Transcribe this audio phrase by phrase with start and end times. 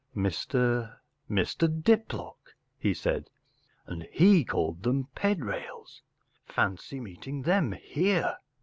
[0.15, 0.95] “Mr.—
[1.29, 1.67] Mr.
[1.83, 3.29] Diplock,” he said;
[3.85, 6.01] and he called them Pedrails....
[6.47, 8.37] Fancy meeting them here